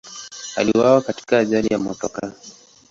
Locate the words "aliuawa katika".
0.55-1.39